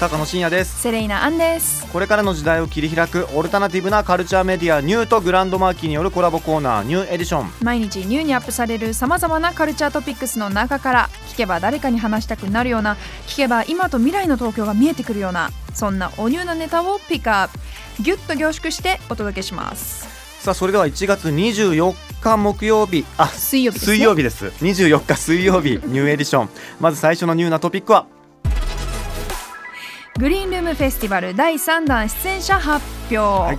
[0.00, 0.80] 高野真也です。
[0.80, 1.86] セレイナアンです。
[1.92, 7.50] これからの時代を切り開くオルタナティブなカルチャーメディアニューとグランドマーキーによるコラボコーナーニューエディション。
[7.60, 17.48] 毎日ニューにアップされるさまざまなカルチャートピックスの中から聞けば誰かに話したくなるような聞けば今と未来の東京が見えてくるようなそんなおニューなネタをピックアッ
[17.98, 20.08] プギュッと凝縮してお届けします。
[20.42, 23.04] さあそれでは1月24日木曜日。
[23.18, 24.46] あ水曜日です、ね、水曜日です。
[24.46, 26.48] 24日水曜日ニューエディション。
[26.80, 28.06] まず最初のニューなトピックは
[30.20, 33.56] グリーンルームフェスティバル第3弾出演者発表、い。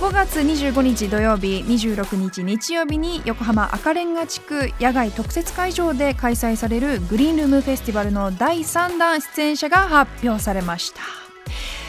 [0.00, 11.00] 5月25日土曜日26日日曜日に横浜赤レンガ地区野外特設会場で開催されるグリーンルームフェスティバルの第3弾出演者が発表されました。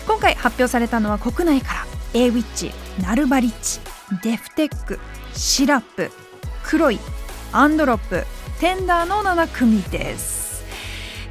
[0.05, 3.79] 今回発表されたのは国内から a ウィッチナルバリッチ
[4.21, 4.99] デフテック
[5.33, 6.11] シラップ
[6.65, 6.99] クロイ
[7.53, 8.25] アンドロップ
[8.59, 10.38] テンダーの7組です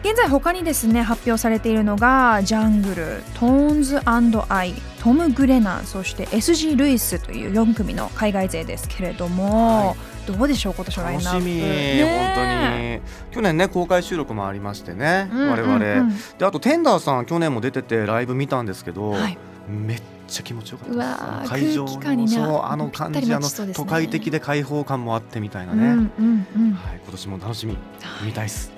[0.03, 9.97] 現在他にですね発表されているのがジャングルトーンズアイトム・グレナンそして SG・ ルイスという4組の海外勢ですけれども、
[10.27, 11.39] どうでしょう今年のラインナップ。
[11.39, 15.51] 楽しみ、ね本当に去年ね公開収録もありましてね、うんうんうん。
[15.51, 16.13] 我々。
[16.39, 19.39] であとテンダーさん去年も出ててライブ見たんですけど、はい。
[19.69, 21.51] めっちゃ気持ちよかったです。
[21.51, 26.73] 会場空気感にねそうあの感じあの都会的で開放感もあってみたいなね、うんうんうん。
[26.73, 27.77] はい、今年も楽しみ。
[28.25, 28.78] 見たいっす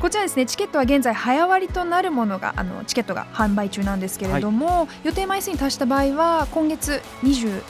[0.00, 7.62] こちらですねチケットは現在早割となるものがあのチケットが販売中なんですけれども、予定枚数に達した場合は今月20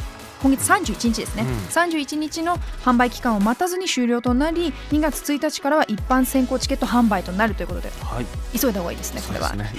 [0.44, 1.48] 今月31日ですね、うん。
[1.68, 8.26] 31日の販売期間を待たずに終了となり2月1日からは一般先行チケット販売となるということではい。
[8.58, 9.56] 急いだ方がいいですねこれは。
[9.56, 9.72] ね。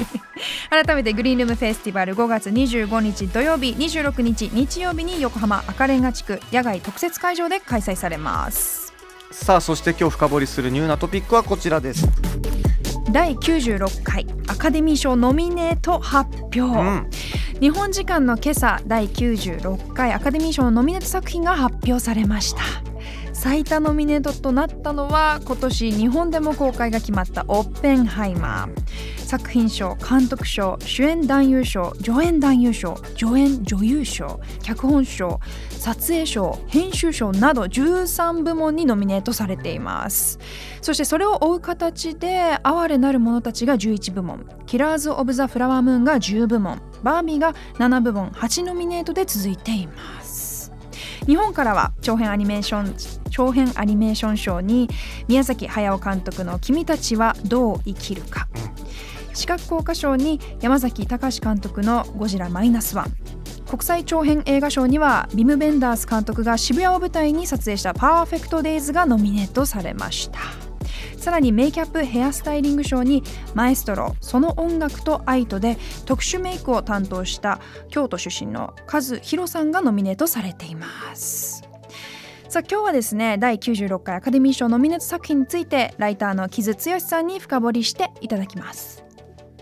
[0.70, 8.85] 改めてグリーンルームフェスティバル5月25日土曜日26日日曜日に横浜赤レンガ地区野外特設会場で開催されます
[9.44, 12.08] さあそして今日深掘りするニューなトピックはこちらです、
[13.12, 17.10] 第96回アカデミー賞ノミネート発表、うん、
[17.60, 22.62] 日本時間の今朝第96回アカデミー賞のノミネート作品が発表されました
[23.38, 29.20] 最多ノミネートとなったのは今年日本でも公開が決まったオッペンハイマー。
[29.26, 40.38] 作品賞監督賞主演男優賞助演男優賞助演女優賞脚本賞撮影賞編集賞など13部門にノミネートされています。
[40.80, 50.25] そしてそれを追う形で哀れなる者たちが11部門キラーズ・オブ・ザ・フラワームーンが10部門バービーが7部門8ノミネートで続いています。
[51.26, 52.94] 日本からは長編アニメーション
[53.30, 54.88] 長編アニメーション賞に
[55.28, 58.48] 宮崎駿監督の「君たちはどう生きるか」
[59.34, 63.12] 視覚効果賞に山崎隆監督の「ゴジラマイナスワン。
[63.68, 70.65] 国際長編映画賞にはビム・ベンダース監督が渋谷を舞台に撮影した「パーフェクト・デイズ」がノミネートされました。
[71.26, 81.68] さらにメイキャップヘアスタイリングショーにマエストロその音楽と愛とで特殊メイクを担当した京都出身のカズヒロさんがノミネートされています。
[82.48, 89.05] さあ今日はですね第96回アカデミー賞ノミネート作品についてライターの木津剛さんに深掘りしていただきます。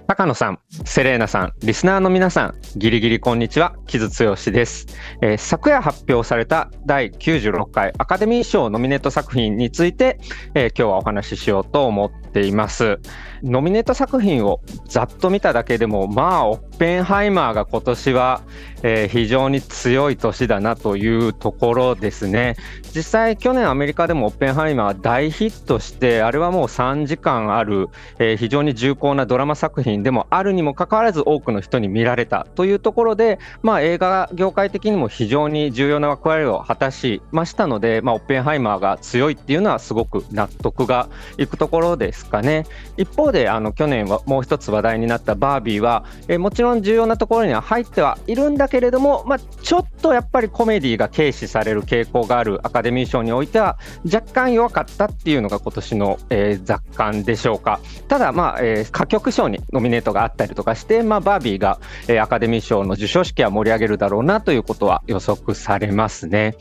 [0.07, 4.87] 高野さん、セレーナさん、リスナーの皆さん、ギリギリこんにちは、木津剛です、
[5.23, 10.21] えー昨夜発表された第96回アカデミー賞ノミネート作品について、
[10.55, 12.99] えー今日はお話ししようと思っています。
[13.43, 18.43] ノミネート作品をざっと見ただけでも、まあ、オッペンハイマーが今年は、
[18.83, 22.57] えー非常に強い年だなというところですね。
[22.95, 27.89] 実際、去年アメリカでもオッペンハイマーは大ヒットして、あれはもう3時間ある、
[28.19, 42.65] えー非常に重厚なドラマ作品でもあるにもかかわらず多くの人に見られたというところで、まあ、映画業界的にも非常に重要な役割を果たしましたので、まあ、オッペンハイマーが強いっていうのはすごく納得がいくところですかね。
[42.97, 57.81] 一方であの去年はもう一つ話題になったバービーは、えーもちろん重要なところには入ってはいるんだけれども、まあ、ちょっとやっぱりコメディが軽視される傾向があるアカデミー賞においては若干弱かったっていうのが今年の、えー雑感でしょうか。
[58.07, 66.55] ただ、まあえー歌曲賞にノミネートがあったりとかして、まあ、バービーが、えーアカデミー賞の授賞式は盛り上げるだろうなということは予測されますね。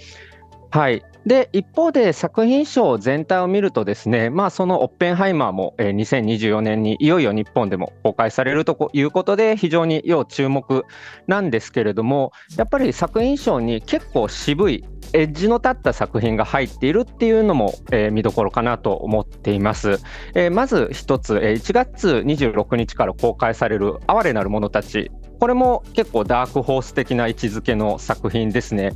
[0.74, 1.04] はい。
[1.28, 10.84] で一方で作品賞全体を見るとですね、まあ、そのオッペンハイマーも、えー2024年にいよいよ日本でも公開されるということで非常に要注目
[11.28, 14.84] なんですけれどもやっぱり作品賞に結構渋い
[15.14, 20.00] エッジの立った作品が入っているっていうのも、えー見どころかなと思っています。
[20.34, 25.12] えーまず一つ、えー1月26日から公開される「哀れなる者たち」
[25.44, 28.94] これも結構ダークホース的な位置づけの作品ですね。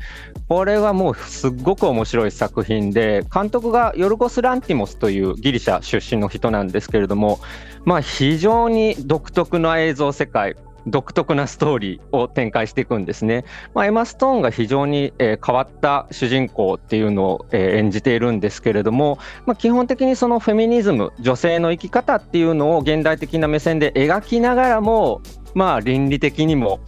[0.48, 7.42] これはもうすっごく面白い作品で監督がヨルゴス・ランティモスというギリシャ出身の人なんですけれども、
[7.84, 10.56] まあ、非常に独特な映像世界
[10.88, 13.46] 独特なストーリーを展開していくんですね。
[13.74, 25.22] まあ、エマ・ストーンが非常に、えー変わった主人公っていうのを、えー演じているんですけれども、まあ、基本的にそのフェミニズム女性の生き方っていうのを現代的な目線で描きながらも、
[25.54, 26.80] まあ、倫理的にも、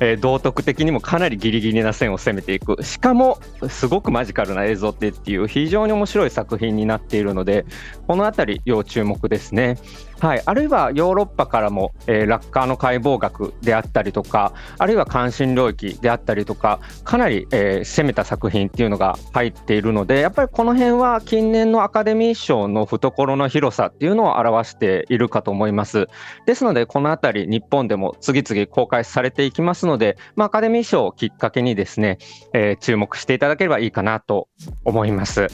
[0.00, 7.64] えー道徳的にもかなりギリギリな線を攻めていくしかもすごくマジカルな映像ってっていう非常に面白い作品になっているので
[8.08, 9.78] このあたり要注目ですね。
[10.20, 26.08] はい、あるいはヨーロッパからも、えーラッカーの解剖学であったりとかあるいは関心領域であったりとかかなり、えー攻めた作品っていうのが入っているのでやっぱりこの辺は近年のアカデミー賞の懐の広さっていうのを表しているかと思います。
[26.46, 32.18] ですのでこのあたり日本でも次々公開されていきますので、まあ、アカデミー賞をきっかけにですね、
[32.52, 34.48] えー注目していただければいいかなと
[34.84, 35.48] 思います。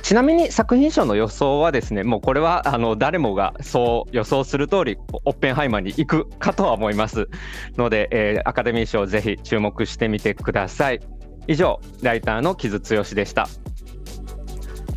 [0.00, 7.28] ちなみに作品賞の予想はですねもうこれはあの誰もがそう予想する通りオッペンハイマーに行くかとは思います
[7.76, 11.00] ので、えーアカデミー賞ぜひ注目してみてください。
[11.46, 13.48] 以上ライターの木津剛でした。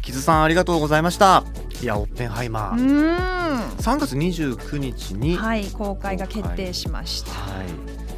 [0.01, 1.43] 木津さんありがとうございました。
[1.81, 7.67] いやオッペンハイマうーー3月29日にんはい公開が決定しました、はい。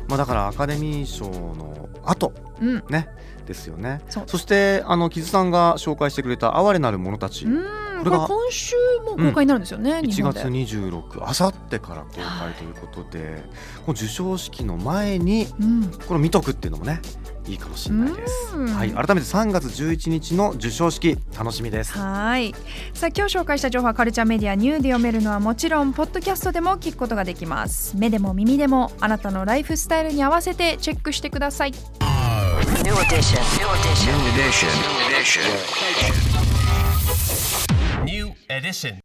[0.08, 2.34] まあ、だからアカデミー賞の後。
[2.62, 2.84] うん。
[2.90, 3.10] ね。
[3.46, 4.02] ですよね。
[4.28, 13.44] そしてあの木津さんが紹介してくれた「哀れなる者たち」うんこれが今週も公開になるんですよね、日1本で月26あさってから公開ということで、
[13.86, 17.02] この授賞式の前にうんこれ見とくっていうのもね
[17.48, 22.54] いいかもしれないです、うんはい、改めて3月11日の授賞式楽しみですはい
[22.94, 31.72] さあ今日紹介した情報はカルチャーメディアニューで読めるのはもちろんポッドキャストでも聞くことができます目でも耳でもあなたのライフスタイルに合わせてチェックしてください
[32.84, 33.40] New edition.
[33.58, 34.08] New edition.
[34.08, 34.70] New edition.
[34.82, 36.67] New edition.
[38.58, 39.00] edition.